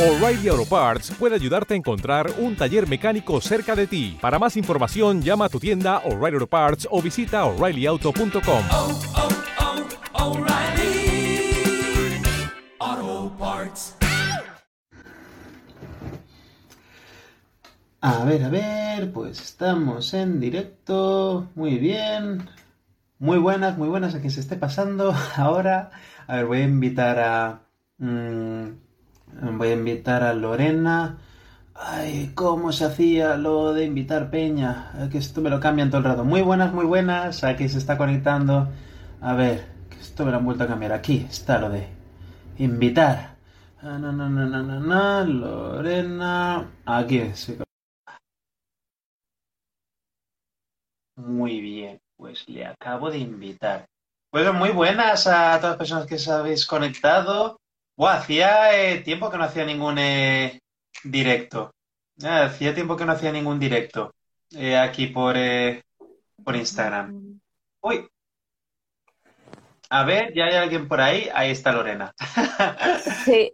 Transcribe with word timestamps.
O'Reilly 0.00 0.48
Auto 0.48 0.64
Parts 0.64 1.10
puede 1.18 1.34
ayudarte 1.34 1.74
a 1.74 1.76
encontrar 1.76 2.30
un 2.38 2.56
taller 2.56 2.88
mecánico 2.88 3.38
cerca 3.42 3.76
de 3.76 3.86
ti. 3.86 4.16
Para 4.18 4.38
más 4.38 4.56
información, 4.56 5.20
llama 5.20 5.44
a 5.44 5.48
tu 5.50 5.60
tienda 5.60 5.98
O'Reilly 6.06 6.36
Auto 6.36 6.46
Parts 6.46 6.88
o 6.90 7.02
visita 7.02 7.44
oreillyauto.com. 7.44 8.64
oh, 8.70 8.98
oh, 10.14 10.30
O'Reilly 10.30 11.52
Auto 12.78 13.36
Parts. 13.38 13.96
A 18.00 18.24
ver, 18.24 18.44
a 18.44 18.48
ver, 18.48 19.12
pues 19.12 19.38
estamos 19.38 20.14
en 20.14 20.40
directo. 20.40 21.50
Muy 21.54 21.76
bien. 21.76 22.48
Muy 23.18 23.36
buenas, 23.36 23.76
muy 23.76 23.88
buenas 23.88 24.14
a 24.14 24.20
quien 24.20 24.30
se 24.30 24.40
esté 24.40 24.56
pasando 24.56 25.14
ahora. 25.36 25.90
A 26.26 26.36
ver, 26.36 26.46
voy 26.46 26.58
a 26.60 26.64
invitar 26.64 27.18
a... 27.18 27.60
mm, 27.98 28.88
voy 29.42 29.68
a 29.68 29.72
invitar 29.74 30.22
a 30.22 30.34
Lorena. 30.34 31.18
Ay, 31.74 32.32
¿cómo 32.34 32.72
se 32.72 32.84
hacía 32.84 33.36
lo 33.36 33.72
de 33.72 33.84
invitar 33.84 34.30
peña? 34.30 34.92
Eh, 34.98 35.08
Que 35.10 35.18
esto 35.18 35.40
me 35.40 35.50
lo 35.50 35.60
cambian 35.60 35.90
todo 35.90 35.98
el 35.98 36.04
rato. 36.04 36.24
Muy 36.24 36.42
buenas, 36.42 36.72
muy 36.72 36.84
buenas. 36.84 37.42
A 37.44 37.56
quien 37.56 37.68
se 37.70 37.78
está 37.78 37.96
conectando. 37.98 38.68
A 39.20 39.34
ver, 39.34 39.66
que 39.88 39.98
esto 40.00 40.24
me 40.24 40.30
lo 40.30 40.38
han 40.38 40.44
vuelto 40.44 40.64
a 40.64 40.66
cambiar. 40.68 40.92
Aquí 40.92 41.26
está 41.30 41.58
lo 41.58 41.70
de 41.70 41.88
invitar. 42.58 43.36
Ah, 43.82 43.98
no, 43.98 44.12
no, 44.12 44.28
no, 44.28 44.46
no, 44.46 44.62
no, 44.62 44.80
no. 44.80 45.24
Lorena. 45.24 46.70
Aquí 46.84 47.30
se 47.34 47.58
Muy 51.16 51.60
bien, 51.60 52.00
pues 52.16 52.48
le 52.48 52.66
acabo 52.66 53.10
de 53.10 53.18
invitar. 53.18 53.86
Bueno, 54.32 54.52
muy 54.52 54.70
buenas 54.70 55.26
a 55.26 55.56
todas 55.56 55.72
las 55.72 55.76
personas 55.76 56.06
que 56.06 56.18
se 56.18 56.30
habéis 56.30 56.66
conectado. 56.66 57.59
Buah, 58.00 58.14
hacía 58.14 58.72
eh, 58.80 59.00
tiempo 59.00 59.30
que 59.30 59.36
no 59.36 59.44
hacía 59.44 59.66
ningún 59.66 59.98
eh, 59.98 60.62
directo. 61.04 61.74
Ah, 62.24 62.44
hacía 62.44 62.74
tiempo 62.74 62.96
que 62.96 63.04
no 63.04 63.12
hacía 63.12 63.30
ningún 63.30 63.60
directo 63.60 64.14
eh, 64.52 64.78
aquí 64.78 65.08
por, 65.08 65.36
eh, 65.36 65.82
por 66.42 66.56
Instagram. 66.56 67.38
Uy, 67.82 68.08
a 69.90 70.04
ver, 70.04 70.32
ya 70.32 70.46
hay 70.46 70.54
alguien 70.54 70.88
por 70.88 70.98
ahí. 70.98 71.28
Ahí 71.34 71.50
está 71.50 71.72
Lorena. 71.72 72.14
Sí. 73.26 73.52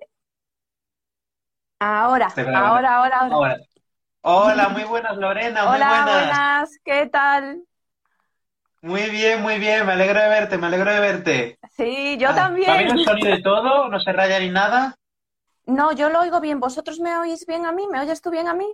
Ahora, 1.81 2.29
ahora, 2.37 2.99
ahora, 2.99 3.19
ahora. 3.19 3.35
Ahora. 3.35 3.57
Hola, 4.21 4.69
muy 4.69 4.85
buenas 4.85 5.17
Lorena, 5.17 5.65
muy 5.65 5.75
Hola, 5.75 5.89
buenas. 5.89 6.15
buenas, 6.15 6.71
¿qué 6.85 7.07
tal? 7.07 7.65
Muy 8.81 9.11
bien, 9.11 9.43
muy 9.43 9.59
bien, 9.59 9.85
me 9.85 9.95
alegro 9.95 10.21
de 10.21 10.29
verte, 10.29 10.57
me 10.57 10.69
alegro 10.69 10.93
de 10.93 11.01
verte. 11.01 11.59
Sí, 11.77 12.17
yo 12.19 12.33
Ah, 12.33 12.51
¿Va 12.69 12.77
bien 12.77 12.91
también. 12.91 12.91
el 12.91 13.03
sonido 13.03 13.33
y 13.35 13.43
todo? 13.43 13.89
¿No 13.89 13.99
se 14.01 14.13
raya 14.13 14.39
ni 14.39 14.51
nada? 14.51 14.97
No, 15.67 15.93
yo 15.93 16.09
lo 16.09 16.21
oigo 16.21 16.41
bien. 16.41 16.59
¿Vosotros 16.61 16.99
me 16.99 17.17
oís 17.19 17.47
bien 17.47 17.67
a 17.67 17.73
mí? 17.73 17.87
¿Me 17.89 18.01
oyes 18.01 18.21
tú 18.21 18.31
bien 18.31 18.49
a 18.49 18.55
mí? 18.55 18.67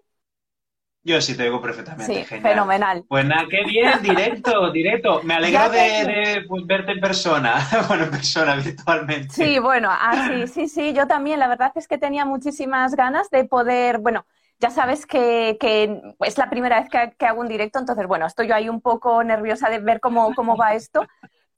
Yo 1.05 1.21
sí 1.21 1.37
te 1.37 1.45
oigo 1.45 1.61
perfectamente, 1.61 2.23
Sí, 2.23 2.25
genial. 2.25 2.43
fenomenal. 2.43 3.07
Pues 3.09 3.25
nada, 3.27 3.47
qué 3.51 3.65
bien, 3.65 4.01
directo, 4.03 4.71
directo. 4.73 5.23
Me 5.25 5.35
alegro 5.35 5.69
de, 5.71 5.79
de, 6.07 6.45
pues, 6.49 6.67
verte 6.67 6.93
en 6.93 7.01
persona. 7.01 7.55
Bueno, 7.89 8.05
en 8.05 8.11
persona, 8.11 8.57
virtualmente. 8.57 9.35
Sí, 9.39 9.59
bueno, 9.59 9.89
así, 9.91 10.47
sí, 10.47 10.69
sí, 10.69 10.93
yo 10.93 11.07
también. 11.07 11.39
La 11.39 11.49
verdad 11.49 11.73
es 11.75 11.89
que 11.89 11.97
tenía 11.99 12.25
muchísimas 12.27 12.95
ganas 12.95 13.31
de 13.31 13.45
poder, 13.45 13.99
bueno, 13.99 14.27
ya 14.59 14.71
sabes 14.71 15.07
que, 15.07 15.57
que 15.59 16.03
es 16.21 16.37
la 16.39 16.51
primera 16.51 16.81
vez 16.81 16.91
que, 16.91 17.15
que 17.19 17.27
hago 17.27 17.41
un 17.41 17.49
directo, 17.49 17.79
entonces, 17.79 18.07
bueno, 18.07 18.27
estoy 18.27 18.49
yo 18.49 18.55
ahí 18.55 18.69
un 18.69 18.83
poco 18.83 19.25
nerviosa 19.25 19.71
de 19.71 19.79
ver 19.79 20.01
cómo, 20.01 20.35
cómo 20.35 20.57
va 20.57 20.75
esto, 20.75 21.07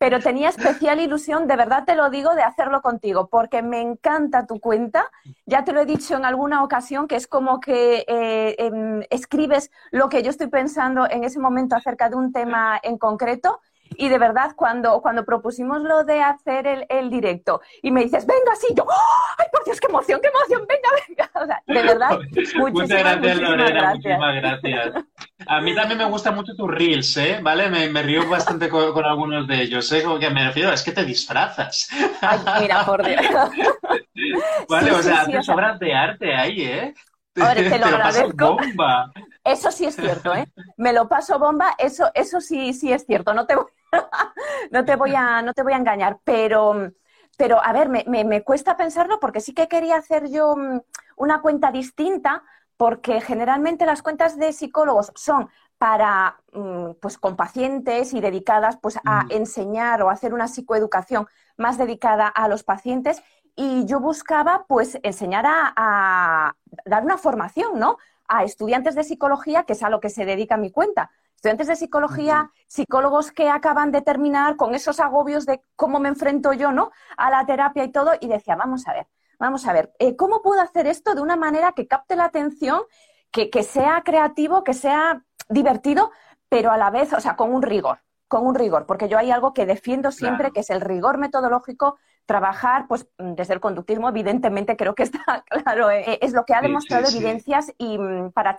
pero 0.05 0.21
tenía 0.21 0.51
especial 0.51 1.01
ilusión, 1.01 1.47
de 1.47 1.57
verdad 1.57 1.85
te 1.87 1.95
lo 1.95 2.11
digo, 2.11 2.35
de 2.35 2.43
hacerlo 2.43 2.83
contigo, 2.83 3.27
porque 3.29 3.63
me 3.63 3.81
encanta 3.81 4.47
tu 4.47 4.61
cuenta. 4.61 5.11
Ya 5.47 5.65
te 5.65 5.73
lo 5.73 5.81
he 5.81 5.87
dicho 5.87 6.15
en 6.15 6.27
alguna 6.27 6.63
ocasión, 6.63 7.09
que 7.09 7.17
es 7.17 7.27
como 7.27 7.59
que 7.59 8.05
eh, 8.07 8.55
em, 8.59 9.01
escribes 9.09 9.71
lo 9.93 10.11
que 10.11 10.23
yo 10.23 10.29
estoy 10.29 10.49
pensando 10.49 11.09
en 11.09 11.25
ese 11.25 11.39
momento 11.41 11.75
acerca 11.75 12.11
de 12.11 12.17
un 12.17 12.35
tema 12.35 12.79
en 12.83 12.99
concreto. 12.99 13.63
Y 13.97 14.11
de 14.11 14.19
verdad, 14.19 14.53
cuando, 14.55 15.01
cuando 15.01 15.25
propusimos 15.25 15.81
lo 15.81 16.05
de 16.05 16.21
hacer 16.21 16.67
el, 16.67 16.85
el 16.91 17.09
directo 17.09 17.63
y 17.81 17.91
me 17.91 18.03
dices, 18.03 18.27
venga, 18.27 18.55
sí, 18.57 18.75
yo, 18.77 18.85
¡oh! 18.85 19.35
¡ay, 19.39 19.47
por 19.51 19.65
Dios, 19.65 19.81
qué 19.81 19.87
emoción, 19.87 20.21
qué 20.21 20.29
emoción! 20.29 20.67
Venga, 20.69 20.89
venga. 21.09 21.31
O 21.43 21.47
sea, 21.47 21.63
de 21.67 21.83
verdad, 21.95 22.11
Muchas 22.11 22.55
muchísimas, 22.57 22.89
gracias, 22.89 23.37
muchísimas 23.37 23.51
Lorena, 23.51 23.81
gracias. 23.81 24.19
muchísimas 24.19 24.35
gracias. 24.37 25.05
A 25.47 25.61
mí 25.61 25.75
también 25.75 25.99
me 25.99 26.05
gustan 26.07 26.35
mucho 26.35 26.55
tus 26.55 26.71
reels, 26.71 27.17
¿eh? 27.17 27.39
¿Vale? 27.43 27.69
Me, 27.71 27.89
me 27.89 28.03
río 28.03 28.29
bastante 28.29 28.69
con, 28.69 28.93
con 28.93 29.05
algunos 29.05 29.47
de 29.47 29.63
ellos, 29.63 29.91
¿eh? 29.93 30.03
Como 30.03 30.19
que 30.19 30.31
me 30.31 30.45
refiero, 30.47 30.73
es 30.73 30.83
que 30.83 30.93
te 30.93 31.05
disfrazas. 31.05 31.89
Ay, 32.23 32.41
mira, 32.53 32.85
por 32.85 33.05
Dios. 33.05 33.25
Vale, 34.69 34.91
Sí, 34.91 34.95
o 34.95 35.03
sea, 35.03 35.17
sí, 35.19 35.31
te 35.31 35.41
o 35.41 35.43
sea- 35.43 35.57
sobras 35.57 35.79
de 35.79 35.95
arte 35.95 36.35
ahí, 36.35 36.63
¿eh? 36.63 36.95
Hombre, 37.39 37.65
te 37.65 37.79
lo 37.79 37.87
agradezco. 37.87 38.57
bomba. 38.57 39.13
Eso 39.45 39.71
sí 39.73 39.87
es 39.87 39.99
cierto, 39.99 40.35
¿eh? 40.35 40.47
Me 40.79 40.93
lo 40.93 41.09
paso 41.09 41.39
bomba, 41.39 41.75
eso, 41.79 42.11
eso 42.15 42.41
sí, 42.41 42.73
sí 42.75 42.93
es 42.93 43.07
cierto. 43.07 43.35
No 43.35 43.47
te 43.47 43.57
voy, 43.57 43.67
no 44.73 44.85
te 44.85 44.97
voy 44.97 45.15
a, 45.17 45.43
no 45.43 45.55
te 45.55 45.63
voy 45.63 45.73
a 45.75 45.77
engañar, 45.79 46.19
pero, 46.25 46.93
pero 47.39 47.63
a 47.65 47.73
ver, 47.73 47.89
me, 47.89 48.05
me- 48.09 48.25
me 48.25 48.43
cuesta 48.45 48.77
pensarlo 48.77 49.21
porque 49.21 49.41
sí 49.41 49.55
que 49.55 49.69
quería 49.69 49.97
hacer 49.97 50.31
yo 50.31 50.57
mm, 50.57 50.81
una 51.17 51.41
cuenta 51.43 51.73
distinta, 51.73 52.43
porque 52.77 53.21
generalmente 53.21 53.87
las 53.87 54.03
cuentas 54.03 54.37
de 54.39 54.53
psicólogos 54.53 55.13
son 55.15 55.49
para, 55.79 56.41
mm, 56.53 56.93
pues, 57.01 57.19
con 57.19 57.37
pacientes 57.37 58.13
y 58.15 58.21
dedicadas, 58.21 58.79
pues, 58.79 58.99
a 59.05 59.25
Mm. 59.25 59.33
enseñar 59.33 60.03
o 60.03 60.11
hacer 60.11 60.35
una 60.35 60.49
psicoeducación 60.49 61.27
más 61.57 61.79
dedicada 61.79 62.27
a 62.29 62.49
los 62.49 62.63
pacientes. 62.65 63.23
Y 63.57 63.85
yo 63.87 64.01
buscaba, 64.01 64.65
pues, 64.69 64.99
enseñar 65.03 65.47
a, 65.47 65.73
a 65.77 66.57
dar 66.85 67.05
una 67.05 67.19
formación, 67.19 67.79
¿no? 67.79 67.99
a 68.27 68.43
estudiantes 68.45 68.95
de 68.95 69.05
psicología, 69.05 69.65
que 69.65 69.75
es 69.75 69.83
a 69.83 69.91
lo 69.91 70.01
que 70.01 70.09
se 70.11 70.25
dedica 70.25 70.57
mi 70.57 70.71
cuenta. 70.71 71.11
Estudiantes 71.37 71.67
de 71.67 71.77
psicología, 71.77 72.51
psicólogos 72.67 73.33
que 73.33 73.51
acaban 73.51 73.93
de 73.93 74.01
terminar 74.01 74.57
con 74.57 74.75
esos 74.75 74.99
agobios 74.99 75.45
de 75.47 75.61
cómo 75.77 76.01
me 76.01 76.09
enfrento 76.09 76.53
yo, 76.55 76.73
¿no? 76.73 76.91
A 77.19 77.31
la 77.31 77.45
terapia 77.45 77.85
y 77.85 77.93
todo, 77.93 78.13
y 78.19 78.29
decía, 78.29 78.57
vamos 78.57 78.89
a 78.89 78.95
ver, 78.95 79.07
vamos 79.45 79.67
a 79.67 79.73
ver, 79.73 79.93
eh, 79.99 80.17
¿cómo 80.17 80.43
puedo 80.43 80.61
hacer 80.61 80.87
esto 80.87 81.15
de 81.15 81.21
una 81.23 81.37
manera 81.37 81.73
que 81.73 81.87
capte 81.87 82.17
la 82.17 82.25
atención, 82.27 82.83
que, 83.31 83.51
que 83.51 83.63
sea 83.63 84.03
creativo, 84.05 84.65
que 84.65 84.75
sea 84.75 85.25
divertido, 85.49 86.11
pero 86.49 86.71
a 86.71 86.77
la 86.79 86.91
vez, 86.91 87.13
o 87.13 87.21
sea, 87.21 87.37
con 87.37 87.53
un 87.55 87.63
rigor, 87.63 87.99
con 88.29 88.47
un 88.47 88.55
rigor, 88.55 88.87
porque 88.87 89.09
yo 89.09 89.19
hay 89.19 89.31
algo 89.31 89.53
que 89.53 89.67
defiendo 89.67 90.11
siempre, 90.13 90.51
Claro. 90.51 90.53
que 90.53 90.61
es 90.61 90.71
el 90.71 90.81
rigor 90.81 91.19
metodológico, 91.19 91.99
trabajar, 92.27 92.87
pues, 92.89 93.07
desde 93.19 93.55
el 93.55 93.61
conductismo, 93.61 94.09
evidentemente, 94.09 94.77
creo 94.77 94.95
que 94.95 95.05
está 95.05 95.45
claro, 95.49 95.91
eh, 95.91 96.19
es 96.23 96.33
lo 96.33 96.45
que 96.45 96.55
ha 96.55 96.63
demostrado 96.63 97.07
sí, 97.07 97.13
sí. 97.19 97.19
evidencias 97.19 97.73
y 97.79 97.99
mm, 97.99 98.33
para 98.33 98.57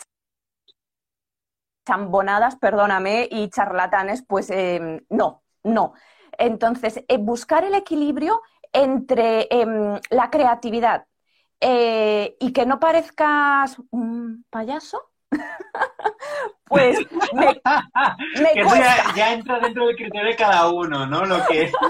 chambonadas, 1.86 2.56
perdóname, 2.58 3.28
y 3.32 3.50
charlatanes, 3.50 4.24
pues 4.28 4.50
eh, 4.50 5.04
no, 5.10 5.44
no. 5.64 5.94
Entonces, 6.38 7.04
eh, 7.08 7.18
buscar 7.18 7.64
el 7.64 7.76
equilibrio 7.76 8.42
entre 8.76 9.48
em, 9.50 10.00
la 10.10 10.30
creatividad 10.30 11.06
eh, 11.62 12.36
y 12.40 12.52
que 12.54 12.66
no 12.66 12.80
parezcas 12.80 13.78
un 13.92 14.46
payaso, 14.50 15.02
pues 16.66 17.00
me, 17.34 17.46
me 18.42 18.52
Que 18.54 18.60
eso 18.62 18.70
cuesta. 18.70 18.96
ya, 19.08 19.16
ya 19.16 19.34
entra 19.34 19.60
dentro 19.60 19.88
del 19.88 19.96
criterio 19.96 20.28
de 20.30 20.36
cada 20.36 20.70
uno, 20.70 21.06
¿no? 21.08 21.26
Lo 21.26 21.46
que. 21.48 21.72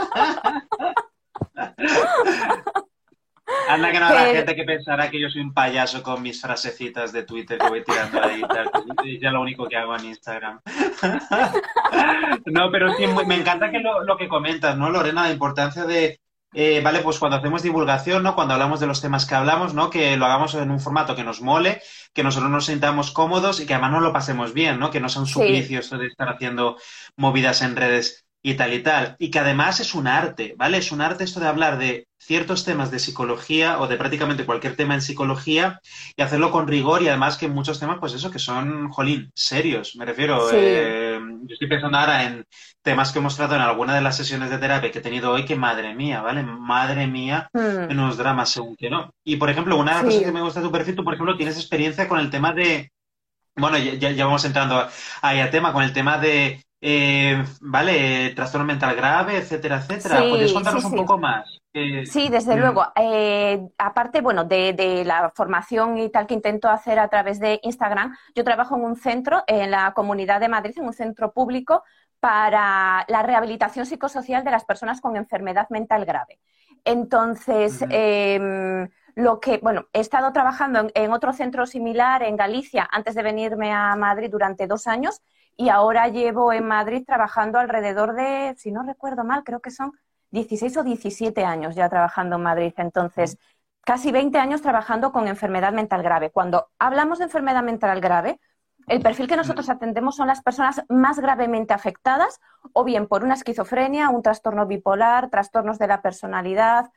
Anda 3.70 3.92
que 3.92 4.00
no 4.00 4.06
habrá 4.08 4.24
Pero- 4.24 4.36
gente 4.38 4.56
que 4.56 4.64
pensará 4.64 5.10
que 5.10 5.22
yo 5.22 5.30
soy 5.30 5.42
un 5.42 5.54
payaso 5.54 6.02
con 6.02 6.22
mis 6.22 6.42
frasecitas 6.42 7.12
de 7.12 7.24
Twitter 7.24 7.58
que 7.60 7.70
voy 7.70 7.84
tirando 7.84 8.22
ahí 8.24 8.42
y 9.04 9.20
ya 9.20 9.30
lo 9.32 9.42
único 9.42 9.68
que 9.68 9.78
hago 9.78 9.96
en 9.96 10.06
Instagram. 10.06 10.62
No, 12.46 12.72
pero 12.72 12.94
sí, 12.94 13.06
me 13.28 13.36
encanta 13.36 13.70
que 13.72 13.80
lo, 13.80 14.04
lo 14.04 14.18
que 14.18 14.28
comentas, 14.28 14.78
¿no, 14.78 14.90
Lorena? 14.90 15.24
La 15.24 15.32
importancia 15.32 15.84
de, 15.86 16.20
eh, 16.56 16.82
vale, 16.82 17.02
pues 17.02 17.20
cuando 17.20 17.38
hacemos 17.38 17.62
divulgación, 17.64 18.24
¿no? 18.24 18.34
Cuando 18.36 18.54
hablamos 18.54 18.80
de 18.80 18.88
los 18.88 19.02
temas 19.02 19.26
que 19.26 19.36
hablamos, 19.36 19.74
¿no? 19.74 19.90
Que 19.90 20.16
lo 20.18 20.26
hagamos 20.26 20.56
en 20.56 20.72
un 20.72 20.80
formato 20.80 21.16
que 21.16 21.24
nos 21.24 21.42
mole, 21.42 21.82
que 22.14 22.24
nosotros 22.24 22.50
nos 22.52 22.66
sintamos 22.66 23.12
cómodos 23.12 23.60
y 23.60 23.66
que 23.66 23.74
además 23.74 23.92
nos 23.92 24.04
lo 24.04 24.14
pasemos 24.14 24.54
bien, 24.54 24.80
¿no? 24.80 24.90
Que 24.92 25.00
no 25.02 25.10
sea 25.10 25.22
un 25.22 25.28
Sí. 25.28 25.34
suplicio 25.34 25.80
esto 25.80 25.98
de 25.98 26.08
estar 26.08 26.30
haciendo 26.30 26.78
movidas 27.18 27.62
en 27.62 27.76
redes 27.76 28.25
y 28.48 28.56
tal 28.56 28.74
y 28.74 28.84
tal. 28.84 29.16
Y 29.20 29.32
que 29.32 29.40
además 29.40 29.80
es 29.80 29.96
un 29.96 30.08
arte, 30.08 30.54
¿vale? 30.58 30.78
Es 30.78 30.92
un 30.92 31.02
arte 31.02 31.24
esto 31.24 31.40
de 31.40 31.48
hablar 31.48 31.78
de 31.80 32.08
ciertos 32.20 32.64
temas 32.66 32.92
de 32.92 33.00
psicología 33.00 33.80
o 33.80 33.88
de 33.88 33.98
prácticamente 33.98 34.46
cualquier 34.46 34.76
tema 34.76 34.94
en 34.96 35.02
psicología 35.02 35.80
y 36.16 36.22
hacerlo 36.22 36.52
con 36.52 36.68
rigor 36.68 37.02
y 37.02 37.08
además 37.08 37.38
que 37.38 37.48
muchos 37.48 37.80
temas, 37.80 37.98
pues 38.00 38.14
eso, 38.14 38.32
que 38.32 38.40
son, 38.40 38.90
jolín, 38.90 39.32
serios, 39.36 39.96
me 39.96 40.06
refiero. 40.06 40.50
Sí. 40.50 40.58
eh, 40.58 41.20
yo 41.44 41.54
estoy 41.54 41.68
pensando 41.68 41.98
ahora 41.98 42.24
en 42.24 42.46
temas 42.84 43.12
que 43.12 43.20
hemos 43.20 43.36
tratado 43.36 43.56
en 43.62 43.68
alguna 43.68 43.96
de 43.96 44.02
las 44.02 44.18
sesiones 44.18 44.50
de 44.50 44.58
terapia 44.58 44.92
que 44.92 45.00
he 45.00 45.02
tenido 45.02 45.32
hoy, 45.32 45.46
que 45.46 45.56
madre 45.56 45.94
mía, 45.96 46.22
¿vale? 46.22 46.44
Madre 46.44 47.08
mía, 47.08 47.50
Mm, 47.54 47.90
unos 47.90 48.18
dramas 48.18 48.50
según 48.50 48.76
que 48.76 48.90
no. 48.90 49.12
Y 49.24 49.38
por 49.38 49.50
ejemplo, 49.50 49.76
una 49.78 49.92
de 49.92 49.96
las 49.98 50.04
Sí. 50.04 50.06
cosas 50.06 50.24
que 50.24 50.32
me 50.32 50.42
gusta 50.42 50.60
de 50.62 50.66
tu 50.68 50.72
perfil, 50.72 50.96
tú 50.96 51.04
por 51.04 51.14
ejemplo 51.14 51.38
tienes 51.38 51.58
experiencia 51.58 52.08
con 52.08 52.20
el 52.20 52.30
tema 52.30 52.54
de, 52.54 52.92
bueno, 53.58 53.78
ya, 53.78 53.94
ya- 53.96 54.12
ya 54.12 54.26
vamos 54.26 54.46
entrando 54.46 54.88
ahí 55.22 55.40
a 55.40 55.50
tema, 55.52 55.74
con 55.74 55.84
el 55.84 55.94
tema 55.94 56.18
de 56.18 56.65
eh, 56.82 57.44
vale, 57.62 58.32
trastorno 58.36 58.68
mental 58.68 58.96
grave, 58.96 59.38
etcétera, 59.38 59.78
etcétera. 59.78 60.22
Sí, 60.22 60.30
¿Podrías 60.30 60.54
contarnos 60.54 60.84
sí, 60.84 60.90
un 60.90 60.96
poco 60.96 61.18
más? 61.18 61.60
Eh, 61.74 62.06
Sí, 62.06 62.30
desde 62.30 62.56
luego. 62.58 62.86
Eh, 62.96 63.60
aparte, 63.78 64.22
bueno, 64.22 64.44
de, 64.44 64.74
de 64.74 65.04
la 65.04 65.32
formación 65.36 65.98
y 65.98 66.10
tal 66.10 66.28
que 66.28 66.34
intento 66.34 66.70
hacer 66.70 67.00
a 67.00 67.08
través 67.08 67.40
de 67.40 67.60
Instagram, 67.64 68.16
yo 68.36 68.44
trabajo 68.44 68.76
en 68.76 68.84
un 68.84 68.96
centro, 68.96 69.44
en 69.48 69.72
la 69.72 69.94
Comunidad 69.94 70.40
de 70.40 70.50
Madrid, 70.50 70.76
en 70.78 70.86
un 70.86 70.94
centro 70.94 71.34
público 71.34 71.84
para 72.20 73.06
la 73.08 73.24
rehabilitación 73.24 73.86
psicosocial 73.86 74.44
de 74.44 74.52
las 74.52 74.66
personas 74.66 75.02
con 75.02 75.16
enfermedad 75.16 75.68
mental 75.70 76.06
grave. 76.06 76.40
Entonces, 76.84 77.84
em, 77.90 78.90
lo 79.16 79.40
que, 79.40 79.58
bueno, 79.58 79.88
he 79.94 80.00
estado 80.02 80.32
trabajando 80.34 80.80
en, 80.80 80.92
en 80.94 81.12
otro 81.12 81.34
centro 81.34 81.66
similar 81.66 82.24
en 82.24 82.36
Galicia 82.36 82.88
antes 82.92 83.16
de 83.16 83.24
venirme 83.24 83.72
a 83.74 83.96
Madrid 83.96 84.30
durante 84.32 84.68
dos 84.68 84.88
años 84.88 85.22
y 85.58 85.70
ahora 85.70 86.08
llevo 86.10 86.52
en 86.54 86.68
Madrid 86.68 87.04
trabajando 87.06 87.60
alrededor 87.60 88.14
de, 88.14 88.56
si 88.58 88.72
no 88.72 88.84
recuerdo 88.84 89.24
mal, 89.24 89.44
creo 89.44 89.62
que 89.62 89.72
son 89.72 89.94
16 90.32 90.78
o 90.78 90.84
17 90.84 91.46
años 91.46 91.76
ya 91.76 91.90
trabajando 91.90 92.36
en 92.36 92.44
Madrid. 92.44 92.74
Entonces, 92.78 93.38
casi 93.82 94.12
20 94.12 94.38
años 94.38 94.62
trabajando 94.62 95.12
con 95.12 95.28
enfermedad 95.28 95.72
mental 95.72 96.04
grave. 96.04 96.32
Cuando 96.32 96.68
hablamos 96.80 97.20
de 97.20 97.26
enfermedad 97.26 97.64
mental 97.64 98.02
grave, 98.02 98.40
el 98.88 99.02
perfil 99.02 99.28
que 99.28 99.38
nosotros 99.38 99.70
atendemos 99.70 100.16
son 100.16 100.28
las 100.28 100.44
personas 100.44 100.84
más 100.90 101.20
gravemente 101.20 101.74
afectadas, 101.74 102.40
o 102.74 102.84
bien 102.84 103.08
por 103.08 103.24
una 103.24 103.34
esquizofrenia, 103.34 104.10
un 104.10 104.22
trastorno 104.22 104.68
bipolar, 104.68 105.30
trastornos 105.30 105.80
de 105.80 105.88
la 105.88 106.02
personalidad, 106.02 106.92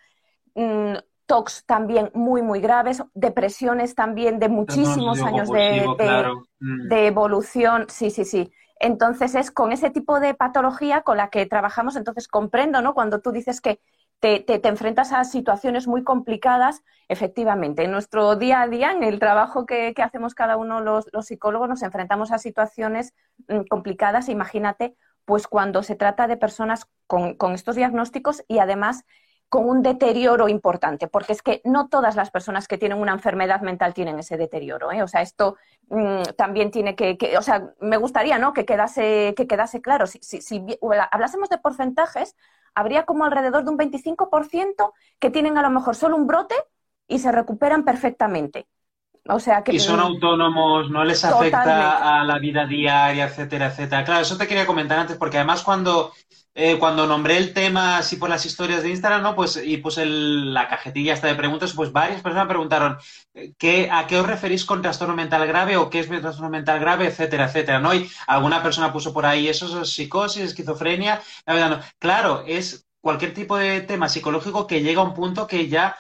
mm, 0.55 0.95
TOCs 1.29 1.65
también 1.67 2.11
muy, 2.15 2.43
muy 2.43 2.61
graves, 2.61 3.03
depresiones 3.15 3.95
también 3.95 4.39
de 4.41 4.49
muchísimos 4.49 5.19
trastorno 5.19 5.27
años 5.27 5.51
de, 5.51 5.69
obsesivo, 5.69 5.95
de- 5.97 6.05
claro. 6.05 6.43
Mm. 6.59 6.89
de 6.89 7.07
evolución, 7.07 7.87
sí, 7.89 8.11
sí, 8.11 8.25
sí. 8.25 8.51
Entonces 8.81 9.35
es 9.35 9.51
con 9.51 9.71
ese 9.73 9.91
tipo 9.91 10.19
de 10.21 10.35
patología 10.35 11.03
con 11.03 11.17
la 11.19 11.29
que 11.31 11.47
trabajamos, 11.47 11.97
entonces 11.97 12.29
comprendo, 12.29 12.81
¿no? 12.83 12.95
Cuando 12.95 13.21
tú 13.21 13.31
dices 13.33 13.61
que 13.61 13.81
te, 14.21 14.41
te- 14.41 14.59
te 14.59 14.69
enfrentas 14.69 15.13
a 15.13 15.23
situaciones 15.25 15.87
muy 15.87 16.03
complicadas, 16.03 16.83
efectivamente, 17.09 17.85
en 17.85 17.93
nuestro 17.93 18.35
día 18.37 18.63
a 18.63 18.69
día, 18.69 18.91
en 18.93 19.03
el 19.05 19.19
trabajo 19.21 19.67
que, 19.67 19.95
que 19.95 20.03
hacemos 20.03 20.35
cada 20.35 20.57
uno 20.57 20.81
los, 20.81 21.09
los 21.13 21.27
psicólogos, 21.27 21.69
nos 21.69 21.83
enfrentamos 21.83 22.33
a 22.33 22.39
situaciones 22.39 23.15
mm, 23.49 23.63
complicadas, 23.69 24.29
imagínate, 24.29 24.97
pues 25.25 25.47
cuando 25.47 25.83
se 25.83 25.95
trata 25.95 26.27
de 26.27 26.37
personas 26.37 26.87
con, 27.07 27.35
con 27.35 27.53
estos 27.53 27.77
diagnósticos 27.77 28.43
y 28.49 28.59
además 28.61 29.05
con 29.49 29.69
un 29.69 29.83
deterioro 29.83 30.49
importante, 30.49 31.09
porque 31.09 31.33
es 31.33 31.43
que 31.43 31.61
no 31.65 31.89
todas 31.89 32.17
las 32.17 32.31
personas 32.31 32.69
que 32.69 32.77
tienen 32.79 32.99
una 32.99 33.13
enfermedad 33.13 33.63
mental 33.63 33.95
tienen 33.95 34.19
ese 34.19 34.37
deterioro, 34.37 34.93
¿eh? 34.93 35.03
O 35.03 35.09
sea, 35.09 35.23
esto 35.23 35.57
mm, 35.89 36.23
también 36.37 36.71
tiene 36.71 36.95
que, 36.95 37.17
que- 37.17 37.39
o 37.39 37.43
sea, 37.43 37.73
me 37.81 37.97
gustaría, 37.97 38.39
¿no? 38.39 38.53
Que 38.53 38.65
quedase, 38.67 39.35
que 39.37 39.47
quedase 39.47 39.81
claro. 39.81 40.07
Si, 40.07 40.19
si, 40.21 40.65
hablásemos 41.11 41.49
de 41.49 41.59
porcentajes, 41.59 42.37
habría 42.75 43.05
como 43.07 43.25
alrededor 43.25 43.65
de 43.65 43.71
un 43.71 43.77
25% 43.79 44.93
que 45.19 45.31
tienen 45.31 45.57
a 45.59 45.63
lo 45.63 45.71
mejor 45.71 45.97
solo 45.97 46.17
un 46.17 46.27
brote 46.27 46.55
y 47.07 47.19
se 47.21 47.33
recuperan 47.33 47.85
perfectamente. 47.85 48.67
O 49.29 49.39
sea 49.41 49.63
que 49.63 49.73
Y 49.73 49.81
son 49.81 50.01
autónomos, 50.01 50.91
no 50.91 51.05
les 51.05 51.25
afecta 51.25 51.59
Totalmente. 51.61 52.21
a 52.21 52.25
la 52.25 52.39
vida 52.39 52.67
diaria, 52.67 53.27
etcétera, 53.27 53.67
etcétera. 53.67 54.05
Claro, 54.05 54.23
eso 54.23 54.37
te 54.39 54.47
quería 54.49 54.67
comentar 54.67 54.99
antes, 54.99 55.17
porque 55.19 55.37
además 55.37 55.63
cuando, 55.63 56.13
eh, 56.55 56.79
cuando 56.79 57.07
nombré 57.07 57.37
el 57.37 57.53
tema 57.53 57.99
así 57.99 58.17
por 58.17 58.31
las 58.31 58.47
historias 58.47 58.83
de 58.83 58.89
Instagram, 58.91 59.23
¿no? 59.23 59.35
Pues, 59.37 59.61
y 59.63 59.77
puse 59.77 60.03
el- 60.03 60.55
la 60.55 60.69
cajetilla 60.69 61.13
esta 61.13 61.27
de 61.29 61.35
preguntas, 61.35 61.75
pues 61.75 61.93
varias 61.93 62.23
personas 62.23 62.47
me 62.47 62.49
preguntaron 62.51 62.97
eh, 63.35 63.53
¿qué, 63.59 63.91
¿a 63.93 64.07
qué 64.07 64.17
os 64.19 64.27
referís 64.27 64.65
con 64.65 64.81
trastorno 64.83 65.15
mental 65.15 65.47
grave 65.47 65.77
o 65.77 65.91
qué 65.91 66.01
es 66.01 66.09
mi 66.09 66.19
trastorno 66.21 66.49
mental 66.51 66.81
grave, 66.81 67.07
etcétera, 67.07 67.45
etcétera, 67.47 67.79
¿no? 67.79 67.95
Y 67.95 68.11
alguna 68.27 68.63
persona 68.63 68.93
puso 68.93 69.13
por 69.13 69.27
ahí 69.27 69.49
eso 69.49 69.83
es 69.83 69.91
psicosis, 69.93 70.43
esquizofrenia. 70.45 71.21
La 71.47 71.55
verdad, 71.55 71.71
no. 71.71 71.81
Claro, 71.99 72.43
es 72.47 72.87
cualquier 73.03 73.35
tipo 73.35 73.57
de 73.59 73.83
tema 73.83 74.09
psicológico 74.09 74.67
que 74.67 74.81
llega 74.83 75.01
a 75.03 75.05
un 75.05 75.15
punto 75.15 75.47
que 75.47 75.69
ya, 75.69 75.97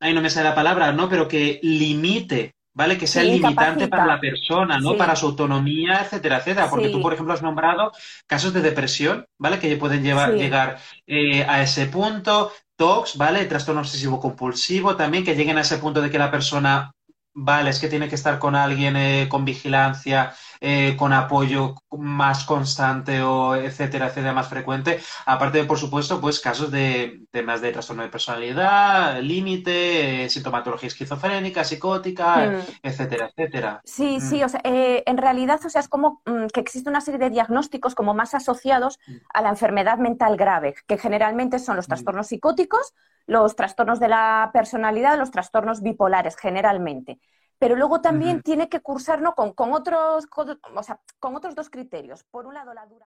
ahí 0.00 0.12
no 0.14 0.20
me 0.20 0.30
sale 0.30 0.48
la 0.48 0.54
palabra, 0.54 0.92
¿no? 0.92 1.08
Pero 1.08 1.28
que 1.28 1.60
limite, 1.62 2.54
¿vale? 2.74 2.96
Que 2.98 3.06
sea 3.06 3.22
Sí, 3.22 3.32
limitante 3.32 3.88
para 3.88 4.06
la 4.06 4.20
persona, 4.20 4.78
¿no? 4.78 4.90
Sí. 4.92 4.96
Para 4.96 5.16
su 5.16 5.26
autonomía, 5.26 6.00
etcétera, 6.02 6.38
etcétera. 6.38 6.68
Porque 6.70 6.86
Sí. 6.86 6.92
tú, 6.92 7.00
por 7.02 7.12
ejemplo, 7.12 7.34
has 7.34 7.42
nombrado 7.42 7.92
casos 8.26 8.52
de 8.52 8.60
depresión, 8.62 9.26
¿vale? 9.38 9.58
Que 9.58 9.76
pueden 9.76 10.02
llevar, 10.02 10.34
llegar 10.34 10.78
eh, 11.06 11.44
a 11.48 11.62
ese 11.62 11.86
punto. 11.86 12.52
TOCs, 12.76 13.16
¿vale? 13.16 13.44
Trastorno 13.44 13.82
obsesivo 13.82 14.18
compulsivo 14.18 14.96
también, 14.96 15.24
que 15.24 15.36
lleguen 15.36 15.58
a 15.58 15.60
ese 15.60 15.78
punto 15.78 16.00
de 16.00 16.10
que 16.10 16.18
la 16.18 16.30
persona, 16.30 16.90
vale, 17.34 17.70
es 17.70 17.78
que 17.78 17.88
tiene 17.88 18.08
que 18.08 18.16
estar 18.16 18.38
con 18.40 18.56
alguien 18.56 18.96
eh, 18.96 19.28
con 19.28 19.44
vigilancia, 19.44 20.34
eh, 20.64 20.94
con 20.96 21.12
apoyo 21.12 21.74
más 21.90 22.44
constante 22.44 23.20
o 23.22 23.56
etcétera, 23.56 24.06
etcétera, 24.06 24.32
más 24.32 24.48
frecuente. 24.48 25.00
Aparte 25.26 25.58
de, 25.58 25.64
por 25.64 25.78
supuesto, 25.78 26.20
pues 26.20 26.40
casos 26.40 26.70
de 26.70 27.22
temas 27.30 27.60
de 27.60 27.72
trastorno 27.72 28.02
de 28.04 28.08
personalidad, 28.10 29.20
límite, 29.20 30.24
eh, 30.24 30.30
sintomatología 30.30 30.88
esquizofrénica, 30.88 31.64
psicótica, 31.64 32.52
Mm. 32.52 32.62
etcétera, 32.82 33.26
etcétera. 33.36 33.80
Sí, 33.84 34.18
Mm. 34.18 34.20
sí, 34.20 34.42
o 34.44 34.48
sea, 34.48 34.60
eh, 34.64 35.02
en 35.06 35.16
realidad, 35.18 35.60
o 35.64 35.68
sea, 35.68 35.80
es 35.80 35.88
como 35.88 36.22
mm, 36.26 36.46
que 36.54 36.60
existe 36.60 36.88
una 36.88 37.00
serie 37.00 37.18
de 37.18 37.30
diagnósticos 37.30 37.94
como 37.96 38.14
más 38.14 38.34
asociados 38.34 38.98
Mm. 39.06 39.16
a 39.34 39.42
la 39.42 39.48
enfermedad 39.50 39.98
mental 39.98 40.36
grave, 40.36 40.74
que 40.86 40.98
generalmente 40.98 41.58
son 41.58 41.76
los 41.76 41.88
trastornos 41.88 42.28
psicóticos, 42.28 42.94
los 43.26 43.56
trastornos 43.56 43.98
de 44.00 44.08
la 44.08 44.50
personalidad, 44.52 45.18
los 45.18 45.30
trastornos 45.32 45.82
bipolares, 45.82 46.36
generalmente. 46.36 47.18
Pero 47.62 47.76
luego 47.76 48.00
también 48.00 48.42
tiene 48.42 48.68
que 48.68 48.80
cursar 48.80 49.22
¿no? 49.22 49.36
con, 49.36 49.52
con 49.52 49.72
otros, 49.72 50.26
con- 50.26 50.58
o 50.74 50.82
sea, 50.82 50.98
con 51.20 51.36
otros 51.36 51.54
dos 51.54 51.70
criterios. 51.70 52.24
Por 52.24 52.44
un 52.44 52.54
lado, 52.54 52.74
la 52.74 52.84
dura. 52.86 53.06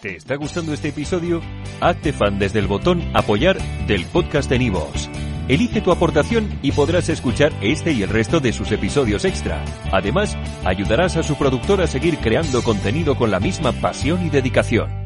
¿Te 0.00 0.16
está 0.16 0.36
gustando 0.36 0.72
este 0.72 0.88
episodio? 0.88 1.42
Hazte 1.82 2.14
fan 2.14 2.38
desde 2.38 2.60
el 2.60 2.68
botón 2.68 3.02
Apoyar 3.14 3.58
del 3.86 4.06
podcast 4.06 4.48
de 4.48 4.58
Nivos. 4.58 5.10
Elige 5.48 5.82
tu 5.82 5.92
aportación 5.92 6.48
y 6.62 6.72
podrás 6.72 7.10
escuchar 7.10 7.52
este 7.60 7.92
y 7.92 8.04
el 8.04 8.08
resto 8.08 8.40
de 8.40 8.54
sus 8.54 8.72
episodios 8.72 9.26
extra. 9.26 9.62
Además, 9.92 10.34
ayudarás 10.64 11.18
a 11.18 11.22
su 11.22 11.36
productor 11.36 11.82
a 11.82 11.86
seguir 11.86 12.20
creando 12.20 12.62
contenido 12.62 13.16
con 13.16 13.30
la 13.30 13.38
misma 13.38 13.72
pasión 13.72 14.24
y 14.24 14.30
dedicación. 14.30 15.01